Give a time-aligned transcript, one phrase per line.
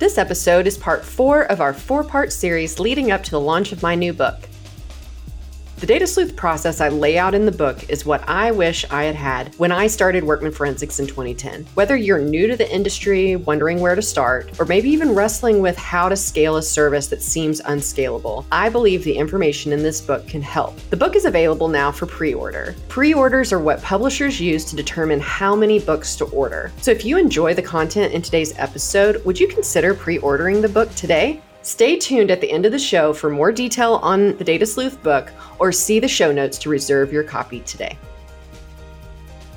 [0.00, 3.70] This episode is part four of our four part series leading up to the launch
[3.70, 4.48] of my new book.
[5.84, 9.04] The data sleuth process I lay out in the book is what I wish I
[9.04, 11.66] had had when I started Workman Forensics in 2010.
[11.74, 15.76] Whether you're new to the industry, wondering where to start, or maybe even wrestling with
[15.76, 20.26] how to scale a service that seems unscalable, I believe the information in this book
[20.26, 20.74] can help.
[20.88, 22.74] The book is available now for pre order.
[22.88, 26.72] Pre orders are what publishers use to determine how many books to order.
[26.80, 30.68] So if you enjoy the content in today's episode, would you consider pre ordering the
[30.70, 31.42] book today?
[31.64, 35.02] Stay tuned at the end of the show for more detail on the Data Sleuth
[35.02, 37.96] book or see the show notes to reserve your copy today.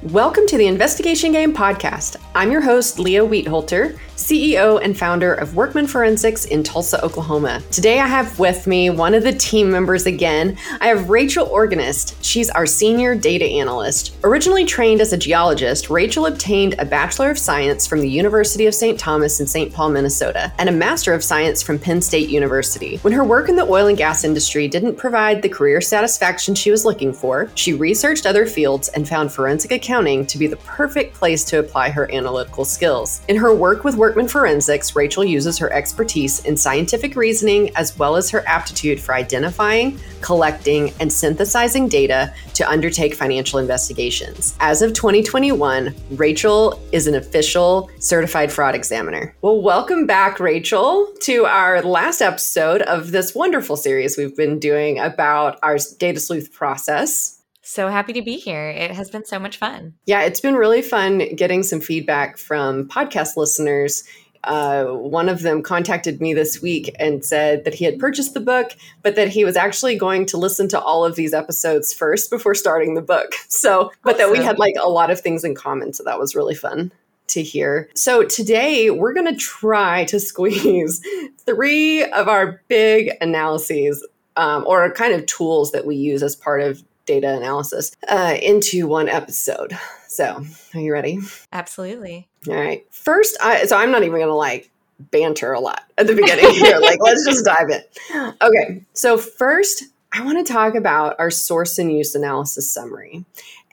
[0.04, 2.16] Welcome to the Investigation Game Podcast.
[2.34, 7.62] I'm your host, Leah Wietholter, CEO and founder of Workman Forensics in Tulsa, Oklahoma.
[7.72, 10.58] Today I have with me one of the team members again.
[10.82, 12.24] I have Rachel Organist.
[12.26, 14.16] She's our senior data analyst.
[14.24, 18.74] Originally trained as a geologist, Rachel obtained a Bachelor of Science from the University of
[18.74, 19.00] St.
[19.00, 19.72] Thomas in St.
[19.72, 22.98] Paul, Minnesota, and a Master of Science from Penn State University.
[22.98, 26.72] When her work in the oil and gas industry didn't provide the career satisfaction she
[26.72, 31.14] was looking for, she researched other fields and found forensic accounting to be the perfect
[31.14, 33.22] place to apply her analytical skills.
[33.28, 38.16] In her work with Workman Forensics, Rachel uses her expertise in scientific reasoning as well
[38.16, 44.56] as her aptitude for identifying, collecting, and synthesizing data to undertake financial investigations.
[44.62, 49.36] As of 2021, Rachel is an official certified fraud examiner.
[49.42, 55.00] Well, welcome back, Rachel, to our last episode of this wonderful series we've been doing
[55.00, 57.37] about our data sleuth process.
[57.68, 58.70] So happy to be here.
[58.70, 59.94] It has been so much fun.
[60.06, 64.06] Yeah, it's been really fun getting some feedback from podcast listeners.
[64.46, 68.40] Uh, one of them contacted me this week and said that he had purchased the
[68.40, 68.72] book,
[69.04, 72.56] but that he was actually going to listen to all of these episodes first before
[72.56, 73.34] starting the book.
[73.50, 74.32] So, but awesome.
[74.32, 75.92] that we had like a lot of things in common.
[75.92, 76.94] So that was really fun
[77.28, 77.90] to hear.
[77.96, 81.02] So today we're going to try to squeeze
[81.46, 84.08] three of our big analyses
[84.38, 88.88] um, or kind of tools that we use as part of data analysis uh, into
[88.88, 89.76] one episode.
[90.08, 90.46] So,
[90.76, 91.20] are you ready?
[91.52, 92.28] Absolutely.
[92.48, 92.86] All right.
[92.92, 94.70] First, I, so I'm not even going to like
[95.00, 96.80] banter a lot at the beginning here.
[96.82, 98.34] like, let's just dive in.
[98.42, 98.86] Okay.
[98.94, 103.26] So, first, I want to talk about our source and use analysis summary.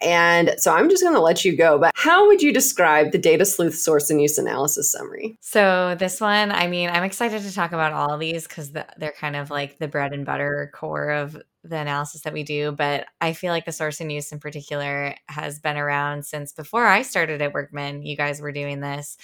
[0.03, 1.79] And so I'm just going to let you go.
[1.79, 5.37] But how would you describe the data sleuth source and use analysis summary?
[5.41, 8.87] So, this one, I mean, I'm excited to talk about all of these because the,
[8.99, 12.73] they're kind of like the bread and butter core of the analysis that we do.
[12.73, 16.87] But I feel like the source and use in particular has been around since before
[16.87, 18.03] I started at Workman.
[18.05, 19.17] You guys were doing this.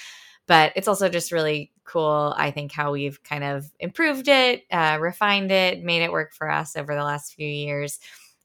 [0.47, 4.99] But it's also just really cool, I think, how we've kind of improved it, uh,
[5.01, 8.01] refined it, made it work for us over the last few years.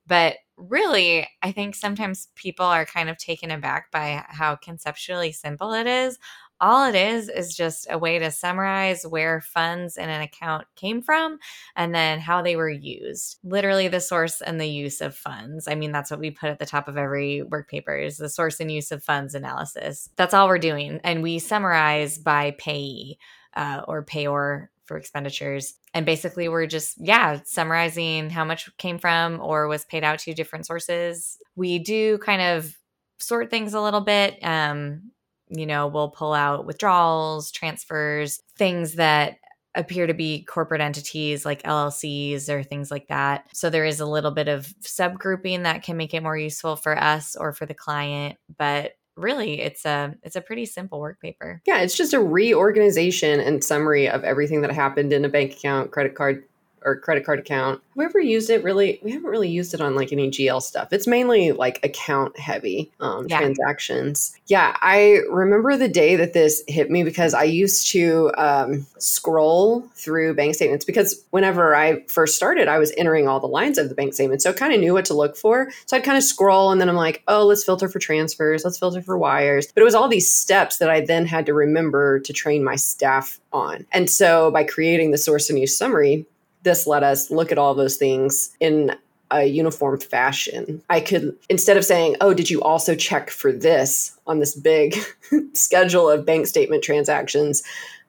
[0.05, 5.73] But really, I think sometimes people are kind of taken aback by how conceptually simple
[5.73, 6.19] it is.
[6.61, 11.01] All it is is just a way to summarize where funds in an account came
[11.01, 11.37] from
[11.75, 13.39] and then how they were used.
[13.43, 15.67] Literally, the source and the use of funds.
[15.67, 18.29] I mean, that's what we put at the top of every work paper is the
[18.29, 20.09] source and use of funds analysis.
[20.15, 21.01] That's all we're doing.
[21.03, 23.17] And we summarize by payee
[23.55, 25.73] uh, or payor for expenditures.
[25.93, 30.33] And basically, we're just, yeah, summarizing how much came from or was paid out to
[30.33, 31.37] different sources.
[31.55, 32.77] We do kind of
[33.17, 34.37] sort things a little bit.
[34.43, 35.11] Um,
[35.49, 39.37] you know, we'll pull out withdrawals, transfers, things that
[39.75, 43.45] appear to be corporate entities like LLCs or things like that.
[43.53, 46.97] So there is a little bit of subgrouping that can make it more useful for
[46.97, 51.61] us or for the client, but really it's a it's a pretty simple work paper.
[51.65, 55.91] Yeah, it's just a reorganization and summary of everything that happened in a bank account,
[55.91, 56.43] credit card
[56.85, 57.81] or credit card account.
[57.81, 58.99] Have we ever used it really?
[59.03, 60.93] We haven't really used it on like any GL stuff.
[60.93, 63.39] It's mainly like account heavy um, yeah.
[63.39, 64.37] transactions.
[64.47, 69.81] Yeah, I remember the day that this hit me because I used to um, scroll
[69.95, 73.89] through bank statements because whenever I first started, I was entering all the lines of
[73.89, 74.43] the bank statement.
[74.43, 75.71] So I kind of knew what to look for.
[75.87, 78.77] So I'd kind of scroll and then I'm like, oh, let's filter for transfers, let's
[78.77, 79.71] filter for wires.
[79.73, 82.75] But it was all these steps that I then had to remember to train my
[82.75, 83.87] staff on.
[83.91, 86.25] And so by creating the source and use summary,
[86.65, 88.91] this let us look at all those things in
[89.31, 90.81] a uniform fashion.
[90.89, 94.95] I could, instead of saying, oh, did you also check for this on this big
[95.53, 97.63] schedule of bank statement transactions?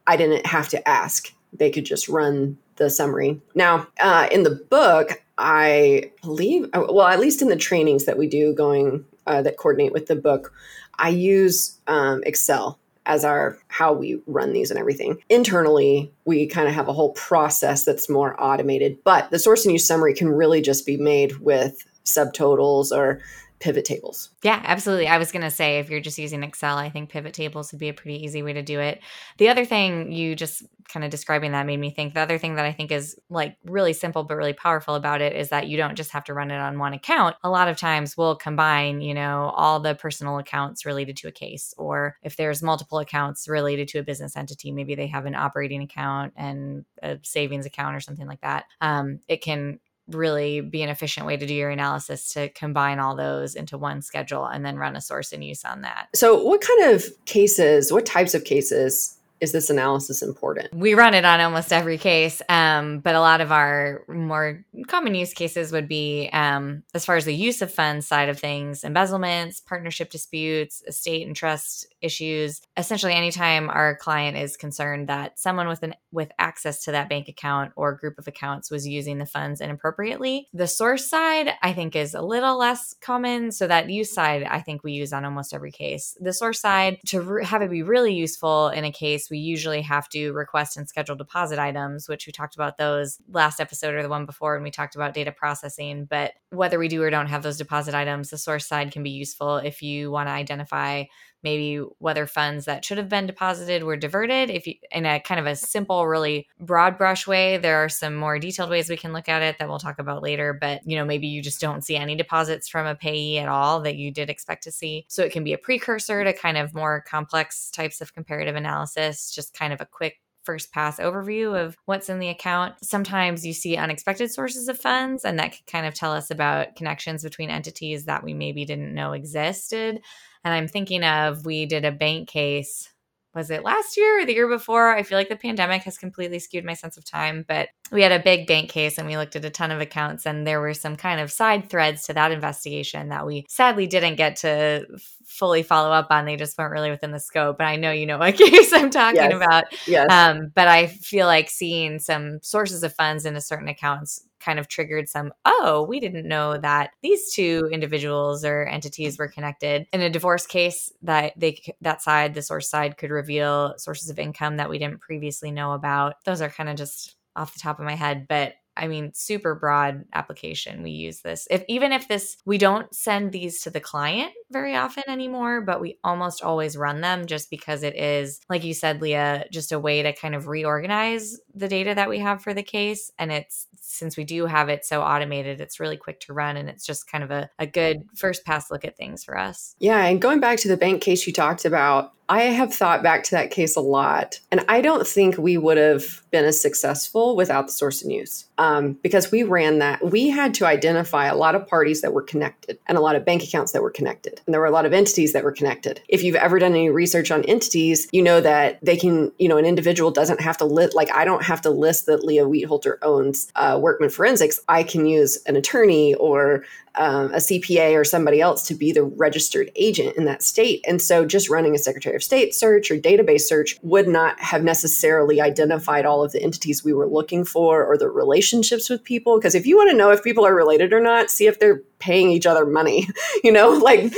[0.07, 1.33] I didn't have to ask.
[1.53, 3.41] They could just run the summary.
[3.55, 8.19] Now, uh, in the book, I believe, uh, well, at least in the trainings that
[8.19, 10.53] we do going uh, that coordinate with the book,
[10.99, 15.19] I use um, Excel as our how we run these and everything.
[15.31, 19.73] Internally, we kind of have a whole process that's more automated, but the source and
[19.73, 23.21] use summary can really just be made with subtotals or
[23.59, 24.31] pivot tables.
[24.43, 25.09] Yeah, absolutely.
[25.09, 27.79] I was going to say if you're just using Excel, I think pivot tables would
[27.79, 29.01] be a pretty easy way to do it.
[29.39, 32.55] The other thing you just kind of describing that made me think the other thing
[32.55, 35.77] that I think is like really simple but really powerful about it is that you
[35.77, 37.37] don't just have to run it on one account.
[37.43, 41.33] A lot of times we'll combine, you know, all the personal accounts related to a
[41.33, 45.35] case or if there's multiple accounts related to a business entity, maybe they have an
[45.35, 48.65] operating account and a savings account or something like that.
[48.81, 53.17] Um, it can really be an efficient way to do your analysis to combine all
[53.17, 56.09] those into one schedule and then run a source and use on that.
[56.15, 60.75] So, what kind of cases, what types of cases is this analysis important?
[60.75, 65.15] We run it on almost every case, um, but a lot of our more common
[65.15, 68.85] use cases would be um, as far as the use of funds side of things,
[68.85, 72.61] embezzlements, partnership disputes, estate and trust issues.
[72.77, 77.29] Essentially, anytime our client is concerned that someone with an with access to that bank
[77.29, 81.95] account or group of accounts was using the funds inappropriately, the source side I think
[81.95, 83.53] is a little less common.
[83.53, 86.17] So that use side I think we use on almost every case.
[86.21, 89.83] The source side to re- have it be really useful in a case we usually
[89.83, 94.03] have to request and schedule deposit items, which we talked about those last episode or
[94.03, 96.05] the one before when we talked about data processing.
[96.05, 99.11] But whether we do or don't have those deposit items, the source side can be
[99.11, 101.05] useful if you want to identify
[101.43, 105.41] maybe whether funds that should have been deposited were diverted if you in a kind
[105.41, 109.13] of a simple really broad brush way there are some more detailed ways we can
[109.13, 111.85] look at it that we'll talk about later but you know maybe you just don't
[111.85, 115.23] see any deposits from a payee at all that you did expect to see so
[115.23, 119.55] it can be a precursor to kind of more complex types of comparative analysis just
[119.55, 122.75] kind of a quick first pass overview of what's in the account.
[122.83, 126.77] Sometimes you see unexpected sources of funds, and that can kind of tell us about
[126.77, 130.01] connections between entities that we maybe didn't know existed.
[130.47, 132.89] And I'm thinking of we did a bank case.
[133.35, 134.95] Was it last year or the year before?
[134.95, 138.13] I feel like the pandemic has completely skewed my sense of time, but we had
[138.13, 140.73] a big bank case and we looked at a ton of accounts, and there were
[140.73, 144.87] some kind of side threads to that investigation that we sadly didn't get to
[145.25, 146.27] fully follow up on.
[146.27, 147.57] They just weren't really within the scope.
[147.59, 149.35] And I know you know what case I'm talking yes.
[149.35, 149.65] about.
[149.89, 150.07] Yes.
[150.13, 154.69] Um, but I feel like seeing some sources of funds into certain accounts kind of
[154.69, 159.87] triggered some, oh, we didn't know that these two individuals or entities were connected.
[159.93, 164.19] In a divorce case, that they that side, the source side could reveal sources of
[164.19, 166.15] income that we didn't previously know about.
[166.25, 169.55] Those are kind of just off the top of my head, but I mean, super
[169.55, 170.83] broad application.
[170.83, 171.49] We use this.
[171.51, 175.81] If even if this, we don't send these to the client very often anymore, but
[175.81, 179.79] we almost always run them just because it is, like you said, Leah, just a
[179.79, 183.11] way to kind of reorganize the data that we have for the case.
[183.19, 186.69] And it's since we do have it so automated, it's really quick to run and
[186.69, 189.75] it's just kind of a, a good first pass look at things for us.
[189.79, 190.05] Yeah.
[190.05, 193.31] And going back to the bank case you talked about, I have thought back to
[193.33, 197.67] that case a lot, and I don't think we would have been as successful without
[197.67, 200.05] the source and use um, because we ran that.
[200.05, 203.25] We had to identify a lot of parties that were connected and a lot of
[203.25, 206.01] bank accounts that were connected, and there were a lot of entities that were connected.
[206.09, 209.57] If you've ever done any research on entities, you know that they can, you know,
[209.57, 212.97] an individual doesn't have to list, like I don't have to list that Leah Wietholter
[213.03, 214.61] owns uh, Workman Forensics.
[214.69, 216.65] I can use an attorney or
[216.97, 220.85] um, a CPA or somebody else to be the registered agent in that state.
[220.87, 224.63] And so just running a Secretary of State search or database search would not have
[224.63, 229.39] necessarily identified all of the entities we were looking for or the relationships with people.
[229.39, 231.83] Because if you want to know if people are related or not, see if they're
[231.99, 233.09] paying each other money.
[233.45, 234.13] You know, like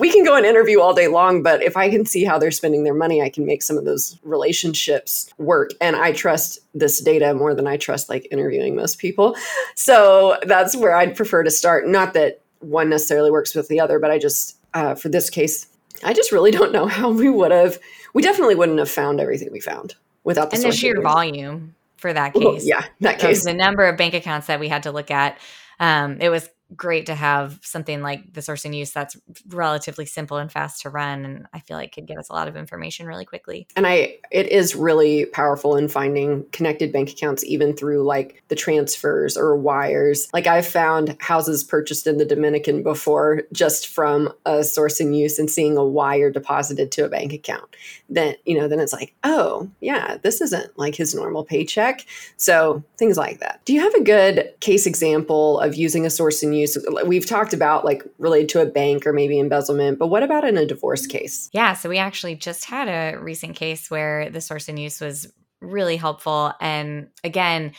[0.00, 2.50] we can go and interview all day long, but if I can see how they're
[2.50, 5.70] spending their money, I can make some of those relationships work.
[5.80, 9.36] And I trust this data more than I trust like interviewing most people.
[9.76, 11.86] So that's where I'd prefer to start.
[11.86, 12.21] Not that
[12.62, 15.66] one necessarily works with the other, but I just, uh, for this case,
[16.04, 17.78] I just really don't know how we would have,
[18.14, 22.12] we definitely wouldn't have found everything we found without the and the sheer volume for
[22.12, 22.66] that case.
[22.66, 23.44] yeah, that case.
[23.44, 25.38] The number of bank accounts that we had to look at.
[25.78, 29.16] Um, it was great to have something like the source and use that's
[29.48, 32.48] relatively simple and fast to run and i feel like could get us a lot
[32.48, 33.66] of information really quickly.
[33.76, 38.54] And i it is really powerful in finding connected bank accounts even through like the
[38.54, 40.28] transfers or wires.
[40.32, 45.38] Like i've found houses purchased in the dominican before just from a source and use
[45.38, 47.74] and seeing a wire deposited to a bank account.
[48.08, 52.06] Then you know then it's like oh yeah this isn't like his normal paycheck.
[52.36, 53.60] So things like that.
[53.64, 57.26] Do you have a good case example of using a source and use use we've
[57.26, 60.66] talked about like related to a bank or maybe embezzlement but what about in a
[60.66, 61.50] divorce case?
[61.52, 65.32] Yeah so we actually just had a recent case where the source and use was
[65.60, 67.72] really helpful and again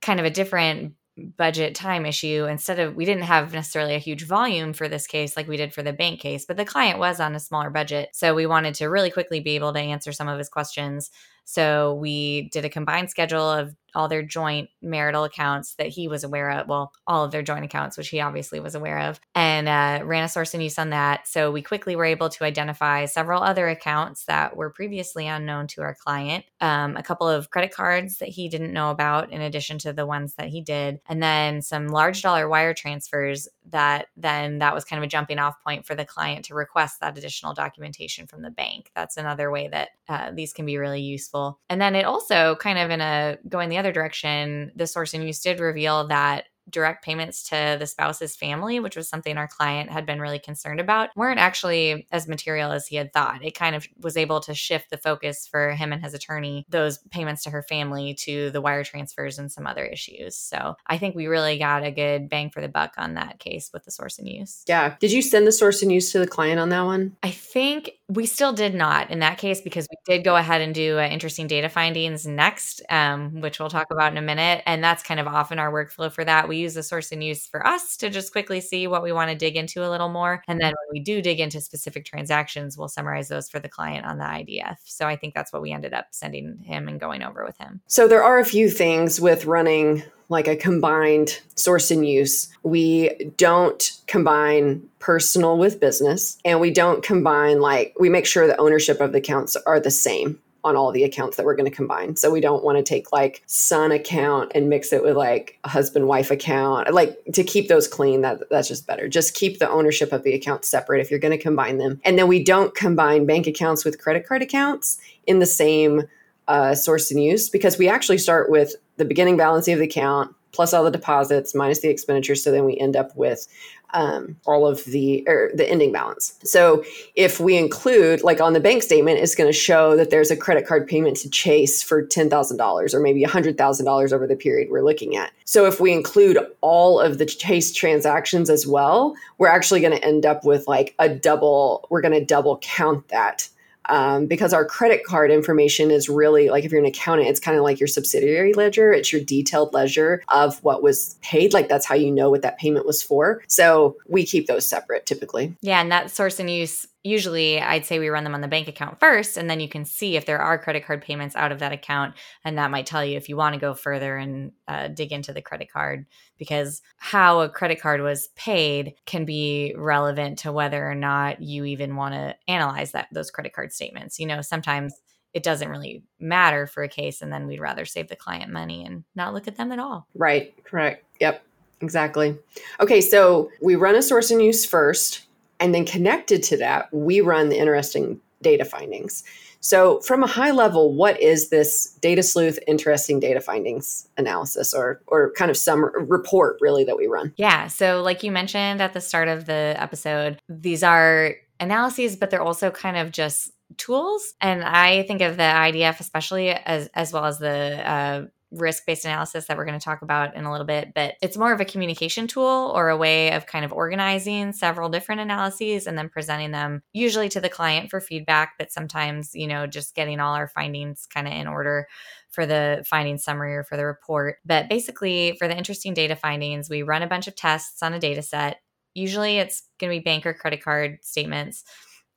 [0.00, 0.94] kind of a different
[1.36, 2.46] budget time issue.
[2.48, 5.72] Instead of we didn't have necessarily a huge volume for this case like we did
[5.72, 8.08] for the bank case but the client was on a smaller budget.
[8.12, 11.10] So we wanted to really quickly be able to answer some of his questions.
[11.44, 16.24] So we did a combined schedule of all their joint marital accounts that he was
[16.24, 16.68] aware of.
[16.68, 20.24] Well, all of their joint accounts, which he obviously was aware of, and uh, ran
[20.24, 21.28] a source and use on that.
[21.28, 25.82] So we quickly were able to identify several other accounts that were previously unknown to
[25.82, 29.78] our client, um, a couple of credit cards that he didn't know about, in addition
[29.78, 34.58] to the ones that he did, and then some large dollar wire transfers that then
[34.58, 37.54] that was kind of a jumping off point for the client to request that additional
[37.54, 38.90] documentation from the bank.
[38.94, 41.58] That's another way that uh, these can be really useful.
[41.68, 45.24] And then it also kind of in a going the other direction, the source and
[45.24, 49.90] use did reveal that direct payments to the spouse's family, which was something our client
[49.90, 53.44] had been really concerned about, weren't actually as material as he had thought.
[53.44, 56.98] It kind of was able to shift the focus for him and his attorney, those
[57.10, 60.36] payments to her family, to the wire transfers and some other issues.
[60.36, 63.70] So I think we really got a good bang for the buck on that case
[63.72, 64.62] with the source and use.
[64.66, 64.96] Yeah.
[65.00, 67.16] Did you send the source and use to the client on that one?
[67.22, 70.74] I think we still did not in that case because we did go ahead and
[70.74, 74.62] do uh, interesting data findings next, um, which we'll talk about in a minute.
[74.66, 76.48] And that's kind of often our workflow for that.
[76.48, 79.30] We use the source and use for us to just quickly see what we want
[79.30, 80.42] to dig into a little more.
[80.48, 84.06] And then when we do dig into specific transactions, we'll summarize those for the client
[84.06, 84.76] on the IDF.
[84.84, 87.80] So I think that's what we ended up sending him and going over with him.
[87.86, 92.48] So there are a few things with running like a combined source and use.
[92.62, 98.56] We don't combine personal with business and we don't combine like we make sure the
[98.56, 101.74] ownership of the accounts are the same on all the accounts that we're going to
[101.74, 102.16] combine.
[102.16, 106.06] So we don't want to take like son account and mix it with like husband
[106.06, 106.92] wife account.
[106.92, 109.08] Like to keep those clean, that that's just better.
[109.08, 112.00] Just keep the ownership of the accounts separate if you're going to combine them.
[112.04, 116.02] And then we don't combine bank accounts with credit card accounts in the same
[116.48, 120.34] uh, source and use because we actually start with the beginning balance of the account
[120.52, 122.42] plus all the deposits minus the expenditures.
[122.42, 123.48] So then we end up with
[123.94, 126.38] um, all of the or the ending balance.
[126.44, 130.30] So if we include, like on the bank statement, it's going to show that there's
[130.30, 134.12] a credit card payment to Chase for ten thousand dollars or maybe hundred thousand dollars
[134.12, 135.32] over the period we're looking at.
[135.44, 140.04] So if we include all of the Chase transactions as well, we're actually going to
[140.04, 141.86] end up with like a double.
[141.90, 143.48] We're going to double count that
[143.86, 147.56] um, because our credit card information is really like if you're an accountant, it's kind
[147.56, 148.92] of like your subsidiary ledger.
[148.92, 151.52] It's your detailed ledger of what was paid.
[151.52, 153.42] Like that's how you know what that payment was for.
[153.46, 155.54] So we keep those separate typically.
[155.60, 158.68] Yeah, and that source and use usually I'd say we run them on the bank
[158.68, 161.58] account first, and then you can see if there are credit card payments out of
[161.58, 162.14] that account.
[162.44, 165.32] And that might tell you if you want to go further and uh, dig into
[165.32, 166.06] the credit card,
[166.38, 171.64] because how a credit card was paid can be relevant to whether or not you
[171.64, 174.18] even want to analyze that those credit card statements.
[174.18, 174.94] You know, sometimes
[175.34, 178.84] it doesn't really matter for a case, and then we'd rather save the client money
[178.84, 180.06] and not look at them at all.
[180.14, 181.04] Right, correct.
[181.20, 181.42] Yep,
[181.80, 182.38] exactly.
[182.80, 185.26] Okay, so we run a source and use first
[185.62, 189.22] and then connected to that, we run the interesting data findings.
[189.60, 195.00] So, from a high level, what is this data sleuth interesting data findings analysis or
[195.06, 197.32] or kind of some report really that we run?
[197.36, 202.30] Yeah, so like you mentioned at the start of the episode, these are analyses but
[202.30, 207.12] they're also kind of just tools and I think of the IDF especially as as
[207.12, 210.50] well as the uh, risk based analysis that we're going to talk about in a
[210.50, 213.72] little bit, but it's more of a communication tool or a way of kind of
[213.72, 218.70] organizing several different analyses and then presenting them usually to the client for feedback, but
[218.70, 221.86] sometimes, you know, just getting all our findings kind of in order
[222.30, 224.36] for the finding summary or for the report.
[224.44, 227.98] But basically, for the interesting data findings, we run a bunch of tests on a
[227.98, 228.58] data set.
[228.94, 231.64] Usually it's going to be bank or credit card statements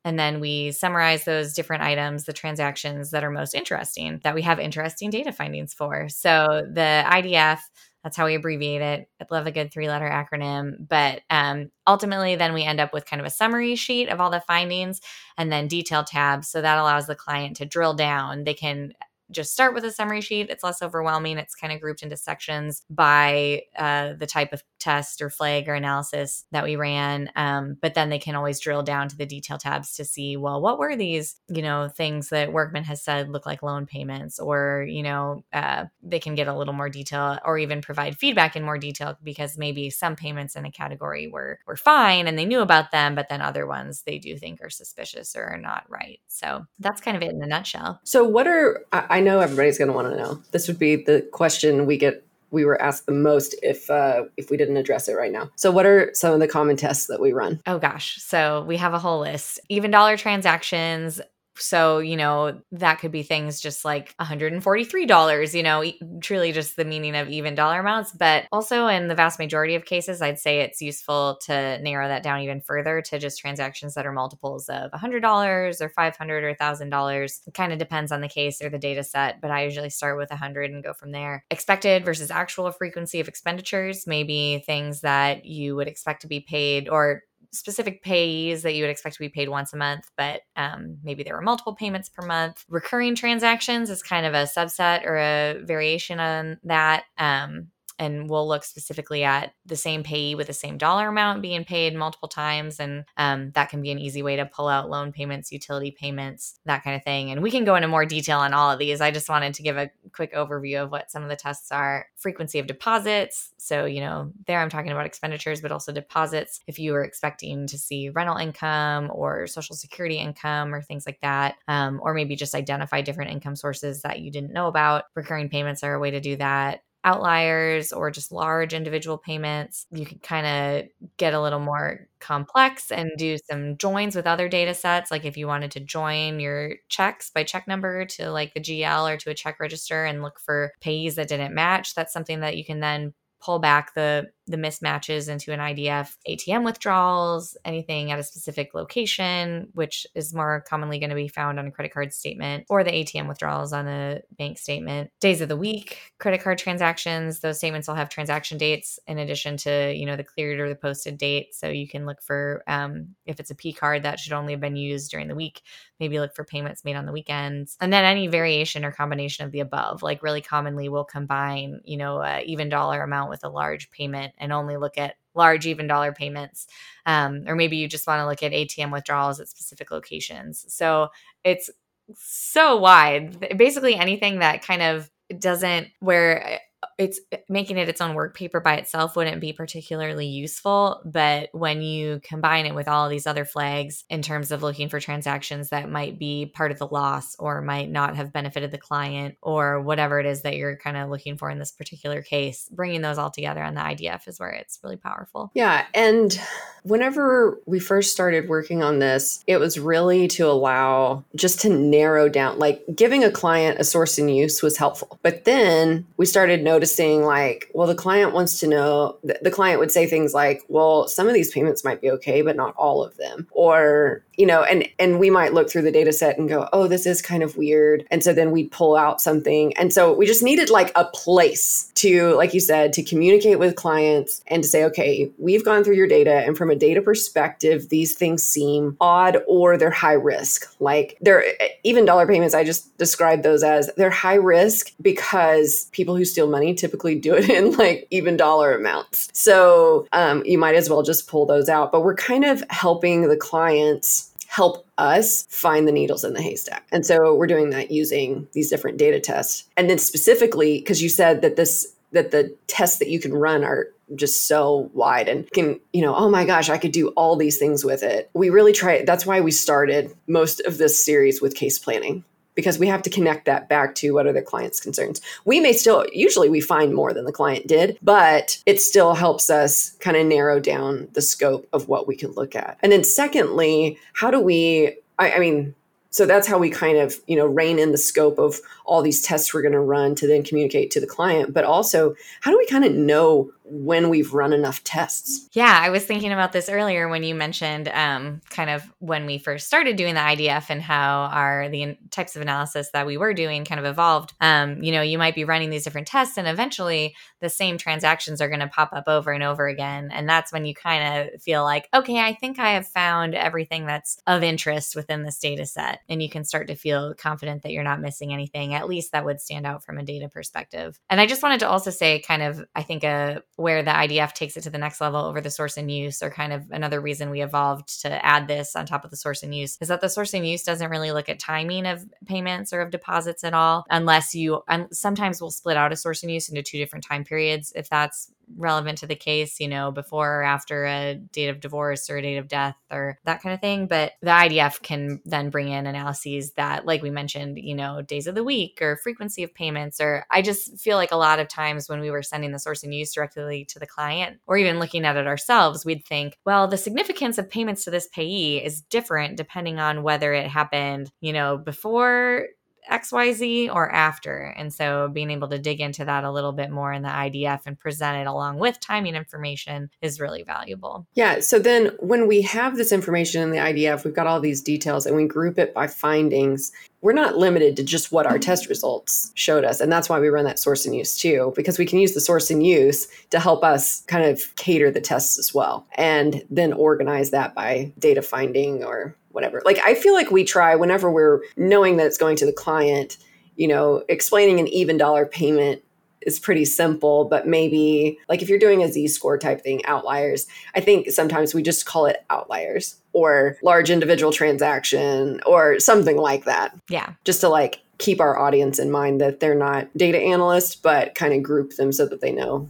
[0.06, 4.42] and then we summarize those different items, the transactions that are most interesting, that we
[4.42, 6.08] have interesting data findings for.
[6.08, 7.58] So the IDF,
[8.04, 9.08] that's how we abbreviate it.
[9.20, 10.76] I love a good three letter acronym.
[10.88, 14.30] But um, ultimately, then we end up with kind of a summary sheet of all
[14.30, 15.00] the findings
[15.36, 16.46] and then detail tabs.
[16.46, 18.44] So that allows the client to drill down.
[18.44, 18.92] They can
[19.30, 20.50] just start with a summary sheet.
[20.50, 21.38] It's less overwhelming.
[21.38, 25.74] It's kind of grouped into sections by uh, the type of test or flag or
[25.74, 27.30] analysis that we ran.
[27.34, 30.60] Um, but then they can always drill down to the detail tabs to see, well,
[30.60, 34.86] what were these, you know, things that Workman has said look like loan payments, or,
[34.88, 38.62] you know, uh, they can get a little more detail or even provide feedback in
[38.62, 42.60] more detail because maybe some payments in a category were, were fine and they knew
[42.60, 46.20] about them, but then other ones they do think are suspicious or are not right.
[46.28, 48.00] So that's kind of it in a nutshell.
[48.04, 50.42] So, what are, I know everybody's going to want to know.
[50.52, 54.50] This would be the question we get we were asked the most if uh, if
[54.50, 55.50] we didn't address it right now.
[55.56, 57.60] So, what are some of the common tests that we run?
[57.66, 61.20] Oh gosh, so we have a whole list: even dollar transactions,
[61.58, 65.84] so, you know, that could be things just like $143, you know,
[66.20, 68.12] truly just the meaning of even dollar amounts.
[68.12, 72.22] But also, in the vast majority of cases, I'd say it's useful to narrow that
[72.22, 77.40] down even further to just transactions that are multiples of $100 or $500 or $1,000.
[77.46, 80.16] It kind of depends on the case or the data set, but I usually start
[80.16, 81.44] with 100 and go from there.
[81.50, 86.88] Expected versus actual frequency of expenditures, maybe things that you would expect to be paid
[86.88, 87.22] or
[87.58, 91.22] specific payees that you would expect to be paid once a month, but um, maybe
[91.22, 92.64] there were multiple payments per month.
[92.68, 97.04] Recurring transactions is kind of a subset or a variation on that.
[97.18, 101.64] Um, and we'll look specifically at the same payee with the same dollar amount being
[101.64, 105.12] paid multiple times and um, that can be an easy way to pull out loan
[105.12, 108.54] payments utility payments that kind of thing and we can go into more detail on
[108.54, 109.00] all of these.
[109.00, 112.06] I just wanted to give a quick overview of what some of the tests are.
[112.16, 116.60] Frequency of deposits so you know there i'm talking about expenditures but also deposits.
[116.66, 121.20] If you were expecting to see rental income or social security income or things like
[121.22, 125.48] that um, or maybe just identify different income sources that you didn't know about recurring
[125.48, 129.86] payments are a way to do that outliers or just large individual payments.
[129.92, 134.48] You can kind of get a little more complex and do some joins with other
[134.48, 135.10] data sets.
[135.10, 139.08] Like if you wanted to join your checks by check number to like the GL
[139.08, 142.56] or to a check register and look for payees that didn't match, that's something that
[142.58, 143.14] you can then
[143.46, 149.68] pull back the the mismatches into an IDF, ATM withdrawals, anything at a specific location,
[149.72, 152.92] which is more commonly going to be found on a credit card statement, or the
[152.92, 155.10] ATM withdrawals on a bank statement.
[155.20, 159.56] Days of the week, credit card transactions, those statements will have transaction dates in addition
[159.58, 161.52] to, you know, the cleared or the posted date.
[161.52, 164.60] So you can look for um, if it's a P card that should only have
[164.60, 165.62] been used during the week,
[166.00, 167.76] maybe look for payments made on the weekends.
[167.80, 171.96] And then any variation or combination of the above, like really commonly we'll combine, you
[171.96, 175.86] know, a even dollar amount with a large payment and only look at large even
[175.86, 176.66] dollar payments.
[177.04, 180.64] Um, or maybe you just want to look at ATM withdrawals at specific locations.
[180.68, 181.08] So
[181.44, 181.70] it's
[182.14, 183.56] so wide.
[183.56, 186.60] Basically, anything that kind of doesn't where
[186.98, 191.48] it's eh, making it its own work paper by itself wouldn't be particularly useful but
[191.52, 195.70] when you combine it with all these other flags in terms of looking for transactions
[195.70, 199.80] that might be part of the loss or might not have benefited the client or
[199.80, 203.18] whatever it is that you're kind of looking for in this particular case bringing those
[203.18, 205.50] all together on the idf is where it's really powerful.
[205.54, 206.38] Yeah and
[206.82, 212.28] whenever we first started working on this it was really to allow just to narrow
[212.28, 216.62] down like giving a client a source and use was helpful but then we started
[216.62, 216.85] noticing
[217.24, 221.28] like, well, the client wants to know, the client would say things like, well, some
[221.28, 223.46] of these payments might be okay, but not all of them.
[223.50, 226.88] Or, you know, and and we might look through the data set and go, oh,
[226.88, 228.06] this is kind of weird.
[228.10, 229.76] And so then we'd pull out something.
[229.76, 233.74] And so we just needed like a place to, like you said, to communicate with
[233.74, 236.44] clients and to say, okay, we've gone through your data.
[236.46, 240.74] And from a data perspective, these things seem odd or they're high risk.
[240.80, 241.44] Like they're
[241.84, 246.48] even dollar payments, I just described those as they're high risk because people who steal
[246.48, 249.28] money typically do it in like even dollar amounts.
[249.32, 251.92] So um, you might as well just pull those out.
[251.92, 256.86] But we're kind of helping the clients help us find the needles in the haystack.
[256.90, 259.68] And so we're doing that using these different data tests.
[259.76, 263.62] And then specifically, because you said that this that the tests that you can run
[263.64, 267.34] are just so wide and can you know oh my gosh i could do all
[267.34, 271.42] these things with it we really try that's why we started most of this series
[271.42, 272.24] with case planning
[272.56, 275.20] because we have to connect that back to what are the client's concerns.
[275.44, 279.48] We may still, usually we find more than the client did, but it still helps
[279.48, 282.78] us kind of narrow down the scope of what we can look at.
[282.82, 285.74] And then, secondly, how do we, I, I mean,
[286.10, 289.20] so that's how we kind of you know rein in the scope of all these
[289.20, 292.56] tests we're going to run to then communicate to the client but also how do
[292.56, 295.48] we kind of know when we've run enough tests.
[295.52, 299.38] Yeah, I was thinking about this earlier when you mentioned um, kind of when we
[299.38, 303.34] first started doing the IDF and how our the types of analysis that we were
[303.34, 304.34] doing kind of evolved.
[304.40, 308.40] Um, you know, you might be running these different tests, and eventually the same transactions
[308.40, 311.42] are going to pop up over and over again, and that's when you kind of
[311.42, 315.66] feel like, okay, I think I have found everything that's of interest within this data
[315.66, 318.74] set, and you can start to feel confident that you're not missing anything.
[318.74, 320.98] At least that would stand out from a data perspective.
[321.10, 324.32] And I just wanted to also say, kind of, I think a where the IDF
[324.34, 327.00] takes it to the next level over the source and use, or kind of another
[327.00, 330.00] reason we evolved to add this on top of the source and use, is that
[330.00, 333.54] the source and use doesn't really look at timing of payments or of deposits at
[333.54, 337.24] all, unless you, sometimes we'll split out a source and use into two different time
[337.24, 341.60] periods if that's relevant to the case, you know, before or after a date of
[341.60, 343.86] divorce or a date of death or that kind of thing.
[343.86, 348.26] But the IDF can then bring in analyses that, like we mentioned, you know, days
[348.26, 350.00] of the week or frequency of payments.
[350.00, 352.82] Or I just feel like a lot of times when we were sending the source
[352.82, 356.68] and use directly to the client or even looking at it ourselves, we'd think, well,
[356.68, 361.32] the significance of payments to this payee is different depending on whether it happened, you
[361.32, 362.46] know, before
[362.90, 364.54] XYZ or after.
[364.56, 367.62] And so being able to dig into that a little bit more in the IDF
[367.66, 371.06] and present it along with timing information is really valuable.
[371.14, 371.40] Yeah.
[371.40, 375.06] So then when we have this information in the IDF, we've got all these details
[375.06, 376.72] and we group it by findings.
[377.02, 379.80] We're not limited to just what our test results showed us.
[379.80, 382.20] And that's why we run that source and use too, because we can use the
[382.20, 386.72] source and use to help us kind of cater the tests as well and then
[386.72, 389.62] organize that by data finding or whatever.
[389.66, 393.18] Like I feel like we try whenever we're knowing that it's going to the client,
[393.56, 395.82] you know, explaining an even dollar payment
[396.22, 400.46] is pretty simple, but maybe like if you're doing a Z score type thing, outliers,
[400.74, 406.46] I think sometimes we just call it outliers or large individual transaction or something like
[406.46, 406.74] that.
[406.88, 407.12] Yeah.
[407.24, 411.34] Just to like keep our audience in mind that they're not data analysts, but kind
[411.34, 412.68] of group them so that they know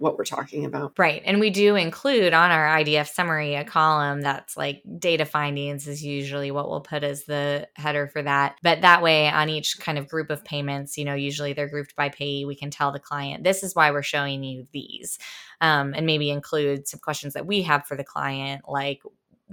[0.00, 0.98] what we're talking about.
[0.98, 1.22] Right.
[1.26, 6.02] And we do include on our IDF summary a column that's like data findings is
[6.02, 8.56] usually what we'll put as the header for that.
[8.62, 11.94] But that way, on each kind of group of payments, you know, usually they're grouped
[11.96, 15.18] by payee, we can tell the client, this is why we're showing you these.
[15.60, 19.02] Um, and maybe include some questions that we have for the client, like,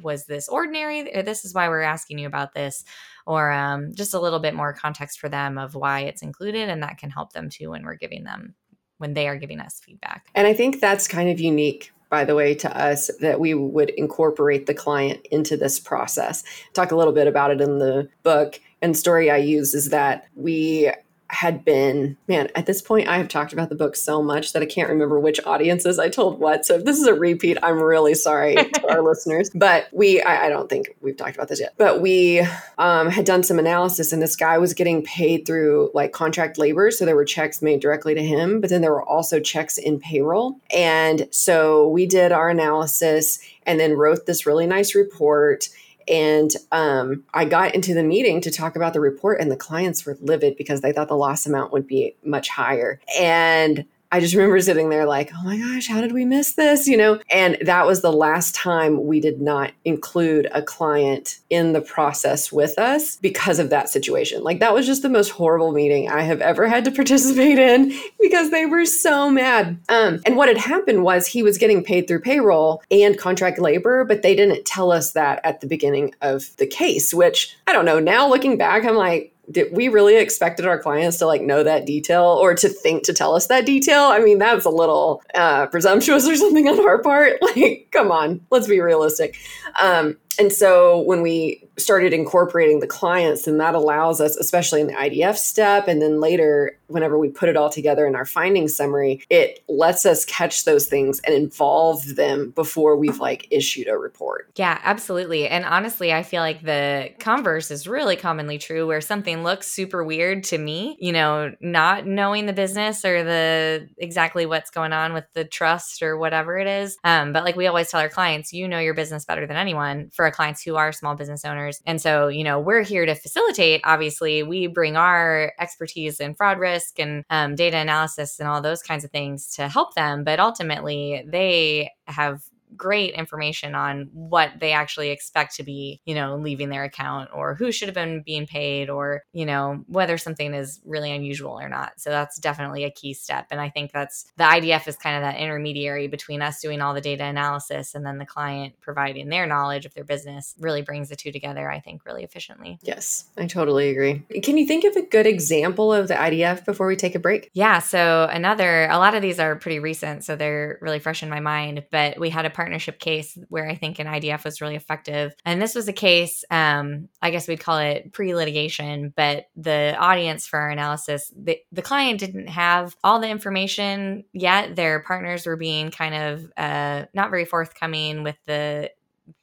[0.02, 2.86] was this ordinary or this is why we're asking you about this
[3.26, 6.84] or um, just a little bit more context for them of why it's included and
[6.84, 8.54] that can help them too when we're giving them
[8.98, 10.28] when they are giving us feedback.
[10.36, 13.90] And I think that's kind of unique by the way, to us that we would
[13.92, 16.44] incorporate the client into this process.
[16.74, 18.60] Talk a little bit about it in the book.
[18.82, 20.92] And story I use is that we
[21.30, 24.62] had been man at this point i have talked about the book so much that
[24.62, 26.66] i can't remember which audiences i told what.
[26.66, 29.50] So if this is a repeat i'm really sorry to our listeners.
[29.54, 31.74] But we I, I, don't think we've talked about this yet.
[31.78, 32.46] But we
[32.78, 36.92] um, had done some analysis and this guy was getting paid through like contract labor.
[36.92, 40.00] So there were checks made directly to him but then there were also checks in
[40.00, 40.60] payroll.
[40.76, 45.70] And so we did our analysis and then wrote this really nice report
[46.08, 50.06] and um, I got into the meeting to talk about the report, and the clients
[50.06, 53.00] were livid because they thought the loss amount would be much higher.
[53.20, 56.88] And I just remember sitting there like, oh my gosh, how did we miss this?
[56.88, 61.74] You know, and that was the last time we did not include a client in
[61.74, 64.44] the process with us because of that situation.
[64.44, 67.94] Like, that was just the most horrible meeting I have ever had to participate in
[68.20, 69.80] because they were so mad.
[69.90, 74.06] Um, and what had happened was he was getting paid through payroll and contract labor,
[74.06, 77.86] but they didn't tell us that at the beginning of the case, which I don't
[77.86, 78.00] know.
[78.00, 81.86] Now looking back, I'm like, did we really expected our clients to like know that
[81.86, 84.06] detail or to think to tell us that detail?
[84.06, 87.38] I mean, that's a little uh, presumptuous or something on our part.
[87.48, 89.38] Like, come on, let's be realistic.
[89.80, 94.88] Um, and so when we started incorporating the clients, then that allows us, especially in
[94.88, 98.76] the IDF step, and then later, whenever we put it all together in our findings
[98.76, 103.98] summary, it lets us catch those things and involve them before we've like issued a
[103.98, 104.50] report.
[104.56, 105.48] Yeah, absolutely.
[105.48, 110.04] And honestly, I feel like the converse is really commonly true where something looks super
[110.04, 115.14] weird to me, you know, not knowing the business or the exactly what's going on
[115.14, 116.98] with the trust or whatever it is.
[117.04, 120.10] Um, but like we always tell our clients, you know your business better than anyone
[120.14, 121.82] for clients who are small business owners.
[121.86, 123.82] And so, you know, we're here to facilitate.
[123.84, 128.82] Obviously, we bring our expertise in fraud risk and um, data analysis and all those
[128.82, 130.24] kinds of things to help them.
[130.24, 132.42] But ultimately, they have
[132.76, 137.56] great information on what they actually expect to be, you know, leaving their account or
[137.56, 141.70] who should have been being paid or, you know, whether something is really unusual or
[141.70, 141.94] not.
[141.98, 143.48] So that's definitely a key step.
[143.52, 146.94] And I think that's the IDF is kind of that intermediary between us doing all
[146.94, 151.10] the data analysis and then the client providing their knowledge of their business really brings
[151.10, 152.80] the two together, I think, really efficiently.
[152.82, 154.24] Yes, I totally agree.
[154.42, 157.50] Can you think of a good example of the IDF before we take a break?
[157.54, 157.80] Yeah.
[157.80, 161.40] So another, a lot of these are pretty recent, so they're really fresh in my
[161.40, 165.36] mind, but we had a partnership case where I think an IDF was really effective.
[165.46, 169.96] And this was a case, um, I guess we'd call it pre litigation, but the
[169.98, 174.76] audience for our analysis, the, the client didn't have all the information yet.
[174.76, 178.90] Their partners were being kind of uh, not very forthcoming with the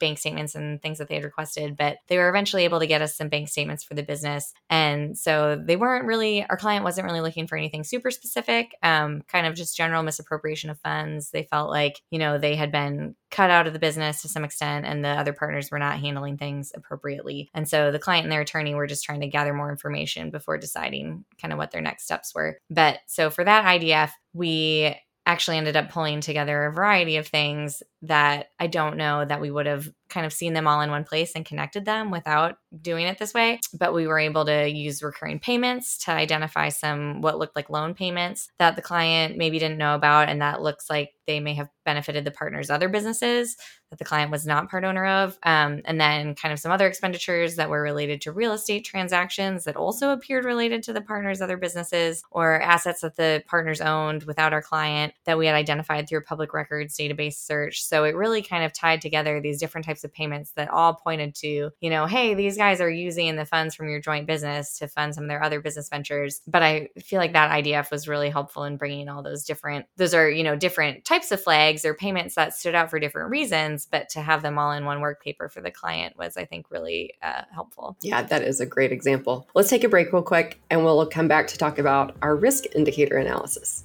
[0.01, 3.03] bank statements and things that they had requested, but they were eventually able to get
[3.03, 4.53] us some bank statements for the business.
[4.71, 9.23] And so they weren't really, our client wasn't really looking for anything super specific, um,
[9.29, 11.31] kind of just general misappropriation of funds.
[11.31, 14.45] They felt like, you know, they had been cut out of the business to some
[14.45, 17.51] extent and the other partners were not handling things appropriately.
[17.53, 20.57] And so the client and their attorney were just trying to gather more information before
[20.57, 22.59] deciding kind of what their next steps were.
[22.71, 27.83] But so for that IDF, we actually ended up pulling together a variety of things
[28.03, 31.05] that I don't know that we would have kind of seen them all in one
[31.05, 33.61] place and connected them without doing it this way.
[33.73, 37.95] But we were able to use recurring payments to identify some what looked like loan
[37.95, 40.29] payments that the client maybe didn't know about.
[40.29, 43.57] And that looks like they may have benefited the partner's other businesses
[43.91, 45.39] that the client was not part owner of.
[45.43, 49.65] Um, and then kind of some other expenditures that were related to real estate transactions
[49.65, 54.25] that also appeared related to the partner's other businesses or assets that the partners owned
[54.25, 57.85] without our client that we had identified through a public records database search.
[57.85, 61.35] So it really kind of tied together these different types of payments that all pointed
[61.37, 64.89] to, you know, hey, these guys are using the funds from your joint business to
[64.89, 66.41] fund some of their other business ventures.
[66.47, 70.15] But I feel like that IDF was really helpful in bringing all those different, those
[70.15, 73.87] are, you know, different types of flags or payments that stood out for different reasons,
[73.91, 76.71] but to have them all in one work paper for the client was, I think,
[76.71, 77.97] really uh, helpful.
[78.01, 79.47] Yeah, that is a great example.
[79.55, 82.65] Let's take a break real quick and we'll come back to talk about our risk
[82.75, 83.85] indicator analysis.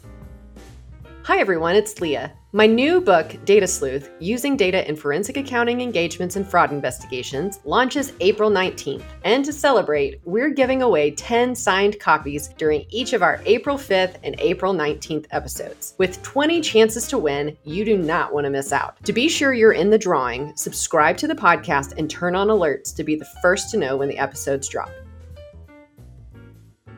[1.24, 2.32] Hi, everyone, it's Leah.
[2.54, 8.14] My new book, Data Sleuth Using Data in Forensic Accounting Engagements and Fraud Investigations, launches
[8.22, 9.04] April 19th.
[9.26, 14.16] And to celebrate, we're giving away 10 signed copies during each of our April 5th
[14.24, 15.94] and April 19th episodes.
[16.00, 19.04] With 20 chances to win, you do not want to miss out.
[19.04, 22.96] To be sure you're in the drawing, subscribe to the podcast and turn on alerts
[22.96, 24.90] to be the first to know when the episodes drop.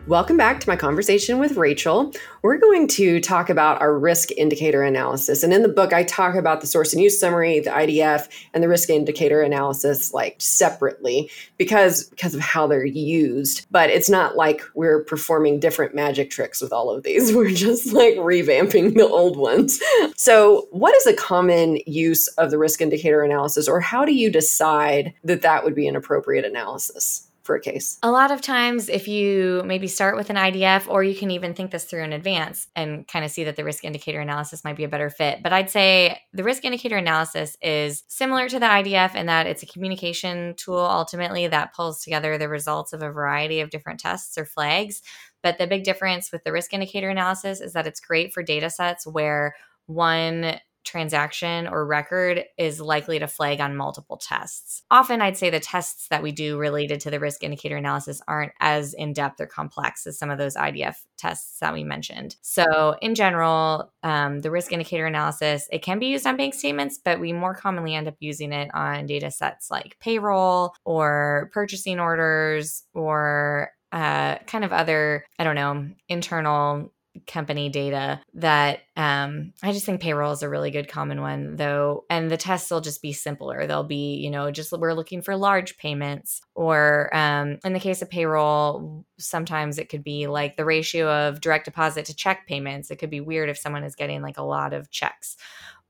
[0.08, 2.12] Welcome back to my conversation with Rachel.
[2.42, 5.44] We're going to talk about our risk indicator analysis.
[5.44, 8.64] And in the book, I talk about the source and use summary, the IDF, and
[8.64, 13.68] the risk indicator analysis like separately because because of how they're used.
[13.70, 17.32] But it's not like we're performing different magic tricks with all of these.
[17.42, 19.80] We're just like revamping the old ones.
[20.18, 24.32] So, what is a common use of the risk indicator analysis, or how do you
[24.32, 27.28] decide that that would be an appropriate analysis?
[27.44, 27.98] For a case?
[28.04, 31.54] A lot of times, if you maybe start with an IDF, or you can even
[31.54, 34.78] think this through in advance and kind of see that the risk indicator analysis might
[34.78, 35.42] be a better fit.
[35.44, 39.64] But I'd say the risk indicator analysis is similar to the IDF in that it's
[39.64, 44.38] a communication tool ultimately that pulls together the results of a variety of different tests
[44.38, 45.02] or flags.
[45.44, 48.70] But the big difference with the risk indicator analysis is that it's great for data
[48.70, 49.56] sets where
[49.88, 54.84] one transaction or record is likely to flag on multiple tests.
[54.92, 58.54] Often, I'd say the tests that we do related to the risk indicator analysis aren't
[58.60, 62.36] as in depth or complex as some of those IDF tests that we mentioned.
[62.42, 67.00] So, in general, um, the risk indicator analysis it can be used on bank statements,
[67.04, 72.00] but we more commonly end up using it on data sets like payroll or purchasing
[72.00, 76.94] orders or uh, kind of other, I don't know, internal
[77.28, 82.06] company data that um, I just think payroll is a really good common one, though.
[82.10, 83.68] And the tests will just be simpler.
[83.68, 88.02] They'll be, you know, just we're looking for large payments, or um, in the case
[88.02, 92.92] of payroll, sometimes it could be like the ratio of direct deposit to check payments.
[92.92, 95.36] It could be weird if someone is getting like a lot of checks,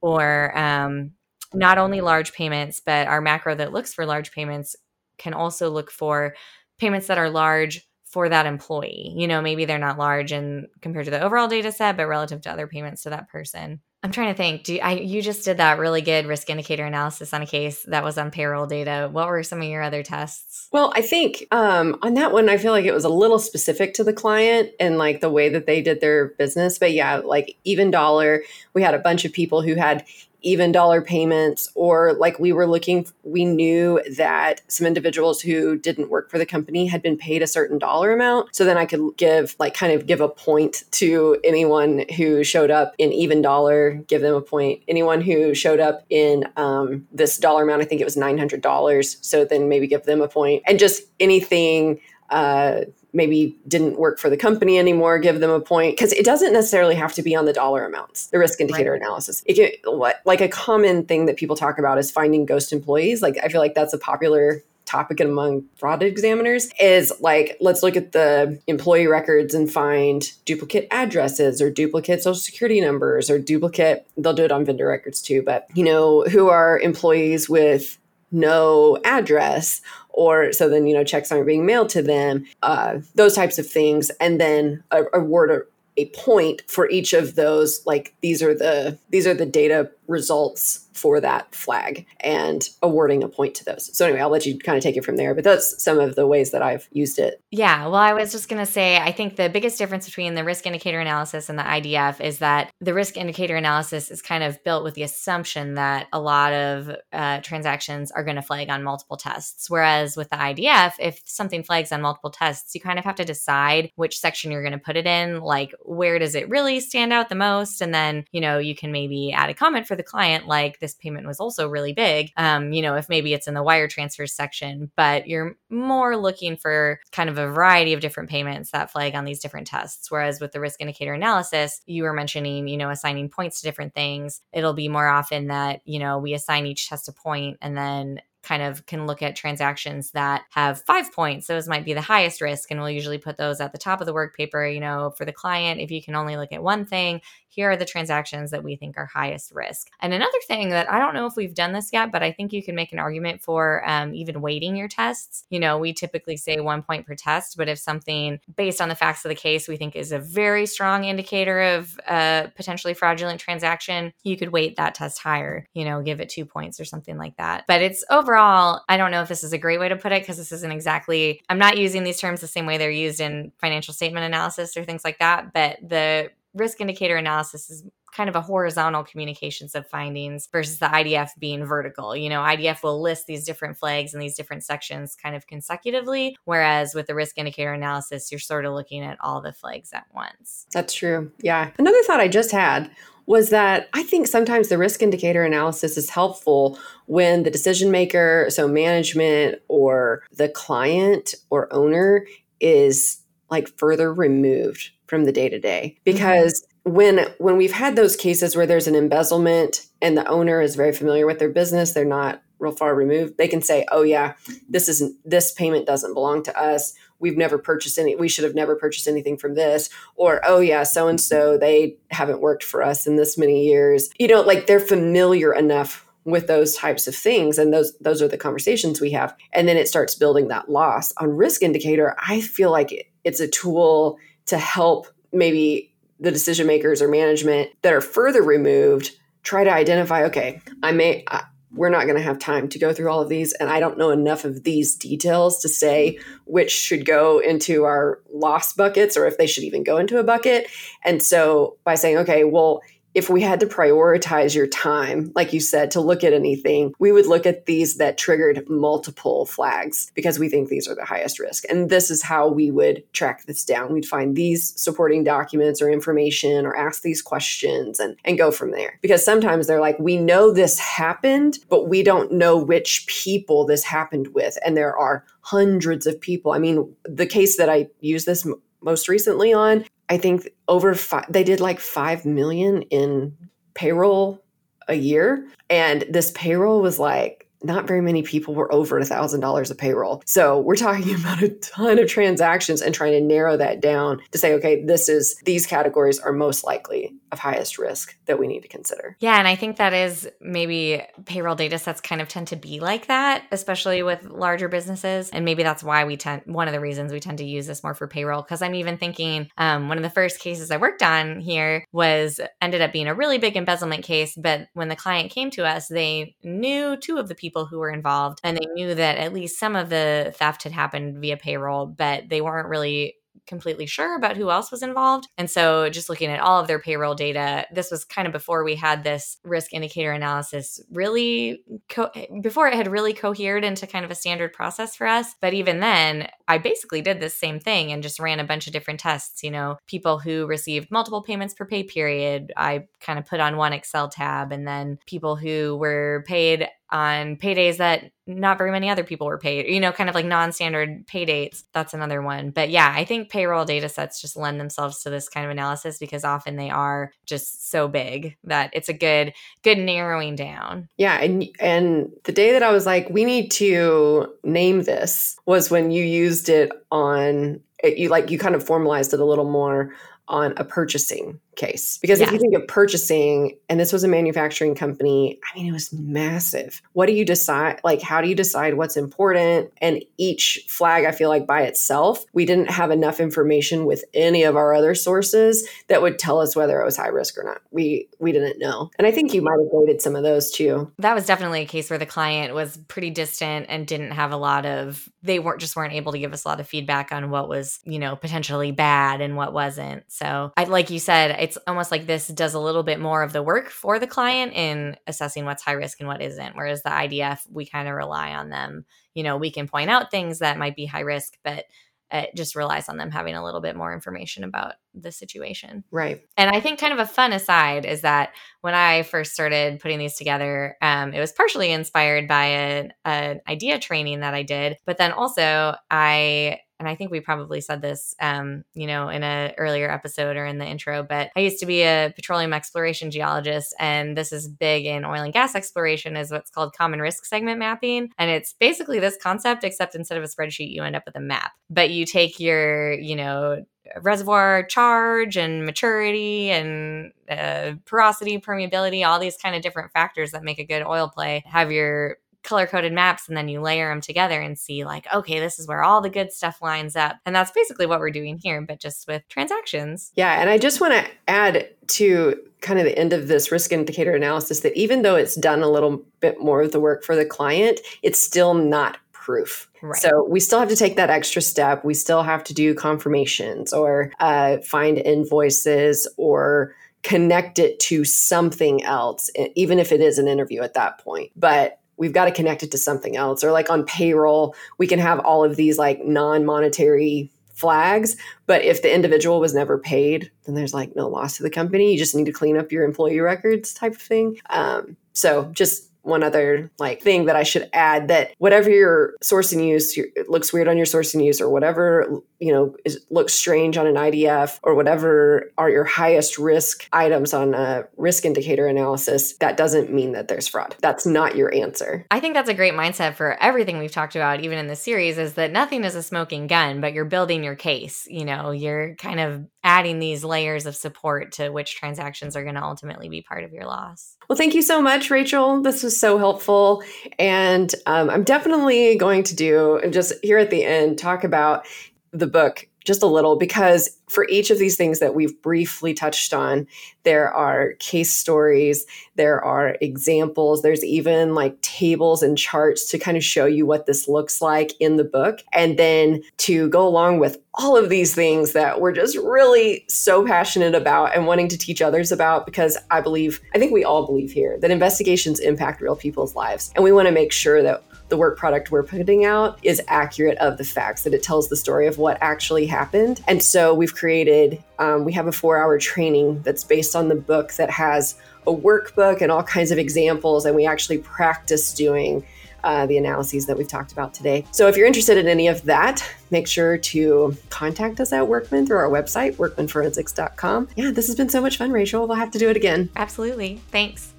[0.02, 1.12] or um,
[1.54, 4.76] not only large payments, but our macro that looks for large payments
[5.18, 6.34] can also look for
[6.80, 9.14] payments that are large for that employee.
[9.16, 12.42] You know, maybe they're not large and compared to the overall data set, but relative
[12.42, 13.80] to other payments to that person.
[14.04, 14.64] I'm trying to think.
[14.64, 17.84] Do you, I you just did that really good risk indicator analysis on a case
[17.84, 19.08] that was on payroll data?
[19.12, 20.68] What were some of your other tests?
[20.72, 23.94] Well, I think um, on that one, I feel like it was a little specific
[23.96, 26.80] to the client and like the way that they did their business.
[26.80, 28.42] But yeah, like even dollar,
[28.74, 30.04] we had a bunch of people who had
[30.42, 36.10] even dollar payments or like we were looking we knew that some individuals who didn't
[36.10, 38.54] work for the company had been paid a certain dollar amount.
[38.56, 42.72] So then i could give like kind of give a point to anyone who showed
[42.72, 44.82] up in even dollar give them a point.
[44.88, 49.46] Anyone who showed up in um, this dollar amount i think it was $900 so
[49.46, 50.64] then maybe give them a point.
[50.68, 52.00] And just anything
[52.30, 52.82] uh,
[53.14, 56.96] maybe didn't work for the company anymore, give them a point because it doesn't necessarily
[56.96, 58.28] have to be on the dollar amounts.
[58.28, 59.02] The risk indicator right.
[59.02, 59.44] analysis.
[59.46, 63.22] It can, like a common thing that people talk about is finding ghost employees.
[63.22, 67.96] Like I feel like that's a popular topic among fraud examiners is like let's look
[67.96, 74.06] at the employee records and find duplicate addresses or duplicate social security numbers or duplicate
[74.18, 77.98] they'll do it on vendor records too but you know who are employees with
[78.32, 83.36] no address or so then you know checks aren't being mailed to them uh, those
[83.36, 84.10] types of things.
[84.20, 85.62] And then award a,
[85.98, 90.88] a point for each of those like these are the these are the data results
[90.94, 93.96] for that flag and awarding a point to those.
[93.96, 96.16] So, anyway, I'll let you kind of take it from there, but that's some of
[96.16, 97.42] the ways that I've used it.
[97.50, 97.86] Yeah.
[97.86, 100.66] Well, I was just going to say, I think the biggest difference between the risk
[100.66, 104.84] indicator analysis and the IDF is that the risk indicator analysis is kind of built
[104.84, 109.18] with the assumption that a lot of uh, transactions are going to flag on multiple
[109.18, 109.70] tests.
[109.70, 113.26] Whereas with the IDF, if something flags on multiple tests, you kind of have to
[113.26, 115.40] decide which section you're going to put it in.
[115.42, 117.82] Like, where does it really stand out the most?
[117.82, 120.96] And then, you know, you can maybe add a comment for the client, like, this
[120.96, 122.32] payment was also really big.
[122.38, 126.58] Um, you know, if maybe it's in the wire transfers section, but you're more looking
[126.58, 130.12] for kind of a variety of different payments that flag on these different tests.
[130.12, 133.94] Whereas with the risk indicator analysis, you were mentioning, you know, assigning points to different
[133.94, 134.42] things.
[134.54, 138.22] It'll be more often that, you know, we assign each test a point and then
[138.44, 141.46] kind of can look at transactions that have five points.
[141.46, 144.08] Those might be the highest risk, and we'll usually put those at the top of
[144.08, 144.66] the work paper.
[144.68, 147.78] You know, for the client, if you can only look at one thing, here are
[147.78, 149.90] the transactions that we think are highest risk.
[150.00, 152.54] And another thing that I don't know if we've done this yet, but I think
[152.54, 155.44] you can make an argument for um, even weighting your tests.
[155.50, 158.96] You know, we typically say one point per test, but if something based on the
[158.96, 163.40] facts of the case we think is a very strong indicator of a potentially fraudulent
[163.40, 167.18] transaction, you could weight that test higher, you know, give it two points or something
[167.18, 167.66] like that.
[167.68, 170.22] But it's overall, I don't know if this is a great way to put it
[170.22, 173.52] because this isn't exactly, I'm not using these terms the same way they're used in
[173.60, 177.84] financial statement analysis or things like that, but the risk indicator analysis is
[178.14, 182.16] kind of a horizontal communications of findings versus the IDF being vertical.
[182.16, 186.36] You know, IDF will list these different flags and these different sections kind of consecutively,
[186.44, 190.06] whereas with the risk indicator analysis, you're sort of looking at all the flags at
[190.14, 190.66] once.
[190.74, 191.32] That's true.
[191.40, 191.72] Yeah.
[191.78, 192.92] Another thought I just had
[193.28, 198.48] was that I think sometimes the risk indicator analysis is helpful when the decision maker,
[198.50, 202.26] so management or the client or owner,
[202.60, 206.94] is like further removed from the day to day because mm-hmm.
[206.96, 210.94] when when we've had those cases where there's an embezzlement and the owner is very
[210.94, 214.36] familiar with their business they're not real far removed they can say oh yeah
[214.70, 216.94] this isn't this payment doesn't belong to us.
[217.20, 219.90] We've never purchased any we should have never purchased anything from this.
[220.16, 224.10] Or oh yeah so and so they haven't worked for us in this many years.
[224.18, 228.30] You know like they're familiar enough with those types of things and those those are
[228.30, 229.36] the conversations we have.
[229.52, 231.12] And then it starts building that loss.
[231.18, 234.18] On risk indicator i feel like it's a tool
[234.48, 239.12] to help maybe the decision makers or management that are further removed
[239.44, 242.92] try to identify okay i may I, we're not going to have time to go
[242.94, 246.72] through all of these and i don't know enough of these details to say which
[246.72, 250.68] should go into our loss buckets or if they should even go into a bucket.
[251.06, 252.82] And so by saying okay well
[253.14, 257.12] if we had to prioritize your time, like you said, to look at anything, we
[257.12, 261.40] would look at these that triggered multiple flags because we think these are the highest
[261.40, 261.66] risk.
[261.70, 263.94] And this is how we would track this down.
[263.94, 268.72] We'd find these supporting documents or information or ask these questions and, and go from
[268.72, 269.00] there.
[269.02, 273.84] Because sometimes they're like, we know this happened, but we don't know which people this
[273.84, 274.58] happened with.
[274.66, 276.54] And there are hundreds of people.
[276.54, 278.48] I mean, the case that I use this
[278.82, 283.36] most recently on I think over five, they did like 5 million in
[283.76, 284.44] payroll
[284.90, 285.48] a year.
[285.70, 289.78] And this payroll was like not very many people were over a thousand dollars of
[289.78, 290.22] payroll.
[290.26, 294.38] So we're talking about a ton of transactions and trying to narrow that down to
[294.38, 298.62] say, okay, this is these categories are most likely of highest risk that we need
[298.62, 299.16] to consider.
[299.20, 302.80] Yeah, and I think that is maybe payroll data sets kind of tend to be
[302.80, 305.30] like that, especially with larger businesses.
[305.30, 307.84] And maybe that's why we tend one of the reasons we tend to use this
[307.84, 308.44] more for payroll.
[308.44, 312.40] Cause I'm even thinking um, one of the first cases I worked on here was
[312.62, 314.36] ended up being a really big embezzlement case.
[314.36, 317.90] But when the client came to us, they knew two of the people who were
[317.90, 321.86] involved and they knew that at least some of the theft had happened via payroll,
[321.86, 323.16] but they weren't really
[323.48, 325.28] completely sure about who else was involved.
[325.38, 328.64] And so just looking at all of their payroll data, this was kind of before
[328.64, 333.88] we had this risk indicator analysis really, co- eh, before it had really cohered into
[333.88, 335.36] kind of a standard process for us.
[335.42, 338.74] But even then, I basically did this same thing and just ran a bunch of
[338.74, 339.44] different tests.
[339.44, 343.58] You know, people who received multiple payments per pay period, I kind of put on
[343.58, 348.90] one Excel tab, and then people who were paid on paydays that not very many
[348.90, 351.64] other people were paid, you know, kind of like non standard pay dates.
[351.74, 352.52] That's another one.
[352.52, 355.98] But yeah, I think payroll data sets just lend themselves to this kind of analysis
[355.98, 360.90] because often they are just so big that it's a good, good narrowing down.
[360.98, 361.20] Yeah.
[361.20, 365.92] And, and the day that I was like, we need to name this was when
[365.92, 369.94] you used it on it, you like you kind of formalized it a little more
[370.28, 371.98] on a purchasing case.
[371.98, 372.28] Because yeah.
[372.28, 375.92] if you think of purchasing, and this was a manufacturing company, I mean, it was
[375.94, 376.82] massive.
[376.94, 377.80] What do you decide?
[377.84, 379.72] Like, how do you decide what's important?
[379.80, 384.44] And each flag, I feel like by itself, we didn't have enough information with any
[384.44, 387.62] of our other sources that would tell us whether it was high risk or not.
[387.72, 388.92] We we didn't know.
[388.98, 390.92] And I think you might have rated some of those too.
[391.00, 394.38] That was definitely a case where the client was pretty distant and didn't have a
[394.38, 397.30] lot of they weren't just weren't able to give us a lot of feedback on
[397.30, 400.04] what was, you know, potentially bad and what wasn't.
[400.08, 403.34] So I like you said, it's almost like this does a little bit more of
[403.34, 406.56] the work for the client in assessing what's high risk and what isn't.
[406.56, 408.86] Whereas the IDF, we kind of rely on them.
[409.16, 411.66] You know, we can point out things that might be high risk, but
[412.12, 415.84] it just relies on them having a little bit more information about the situation.
[415.90, 416.22] Right.
[416.38, 419.98] And I think kind of a fun aside is that when I first started putting
[419.98, 424.78] these together, um, it was partially inspired by an, an idea training that I did,
[424.86, 429.22] but then also I and I think we probably said this, um, you know, in
[429.22, 433.12] an earlier episode or in the intro, but I used to be a petroleum exploration
[433.12, 437.24] geologist, and this is big in oil and gas exploration, is what's called common risk
[437.26, 441.04] segment mapping, and it's basically this concept, except instead of a spreadsheet, you end up
[441.06, 443.64] with a map, but you take your, you know,
[444.02, 450.44] reservoir charge and maturity and uh, porosity, permeability, all these kind of different factors that
[450.44, 451.44] make a good oil play.
[451.46, 455.40] Have your color coded maps and then you layer them together and see like okay
[455.40, 458.38] this is where all the good stuff lines up and that's basically what we're doing
[458.38, 462.86] here but just with transactions yeah and i just want to add to kind of
[462.86, 466.40] the end of this risk indicator analysis that even though it's done a little bit
[466.40, 470.00] more of the work for the client it's still not proof Right.
[470.00, 471.84] So we still have to take that extra step.
[471.84, 478.84] We still have to do confirmations or uh, find invoices or connect it to something
[478.84, 481.32] else, even if it is an interview at that point.
[481.36, 485.00] But we've got to connect it to something else or like on payroll we can
[485.00, 490.56] have all of these like non-monetary flags but if the individual was never paid then
[490.56, 491.92] there's like no loss to the company.
[491.92, 494.40] You just need to clean up your employee records type of thing.
[494.50, 499.52] Um, so just one other like thing that I should add that whatever your source
[499.52, 502.76] and use your, it looks weird on your source and use or whatever you know
[502.86, 507.86] is, looks strange on an IDF or whatever are your highest risk items on a
[507.98, 510.76] risk indicator analysis that doesn't mean that there's fraud.
[510.82, 512.06] That's not your answer.
[512.12, 515.18] I think that's a great mindset for everything we've talked about even in this series
[515.18, 518.96] is that nothing is a smoking gun but you're building your case you know you're
[518.96, 523.22] kind of adding these layers of support to which transactions are going to ultimately be
[523.22, 526.84] part of your loss well thank you so much Rachel this was so helpful.
[527.20, 531.66] And um, I'm definitely going to do, just here at the end, talk about
[532.12, 536.34] the book just a little because for each of these things that we've briefly touched
[536.34, 536.68] on,
[537.04, 543.16] there are case stories, there are examples, there's even like tables and charts to kind
[543.16, 545.40] of show you what this looks like in the book.
[545.54, 550.26] And then to go along with all of these things that we're just really so
[550.26, 554.06] passionate about and wanting to teach others about because I believe, I think we all
[554.06, 556.72] believe here that investigations impact real people's lives.
[556.76, 560.38] And we want to make sure that the work product we're putting out is accurate
[560.38, 563.24] of the facts, that it tells the story of what actually happened.
[563.28, 567.16] And so we've created, um, we have a four hour training that's based on the
[567.16, 570.46] book that has a workbook and all kinds of examples.
[570.46, 572.24] And we actually practice doing
[572.64, 574.46] uh, the analyses that we've talked about today.
[574.52, 578.68] So if you're interested in any of that, make sure to contact us at Workman
[578.68, 580.68] through our website, workmanforensics.com.
[580.76, 582.08] Yeah, this has been so much fun, Rachel.
[582.08, 582.90] We'll have to do it again.
[582.96, 583.62] Absolutely.
[583.72, 584.11] Thanks.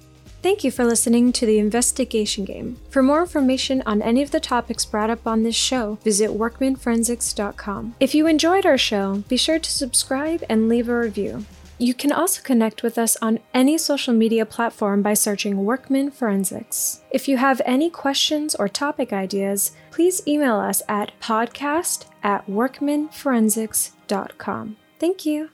[0.43, 2.75] Thank you for listening to the Investigation Game.
[2.89, 7.95] For more information on any of the topics brought up on this show, visit workmanforensics.com.
[8.01, 11.45] If you enjoyed our show, be sure to subscribe and leave a review.
[11.77, 16.99] You can also connect with us on any social media platform by searching Workman Forensics.
[17.09, 24.75] If you have any questions or topic ideas, please email us at podcast at workmanforensics.com.
[24.99, 25.51] Thank you.